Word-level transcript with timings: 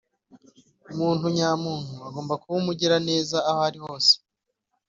umuntu 0.91 1.25
nyamuntu 1.35 1.93
agomba 2.07 2.33
kuba 2.41 2.55
umugiraneza 2.61 3.37
aho 3.49 3.61
ari 3.67 3.79
hose. 3.85 4.13